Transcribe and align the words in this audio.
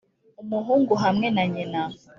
umuhungu 0.41 0.93
hamwe 1.03 1.27
na 1.35 1.43
nyina. 1.53 1.81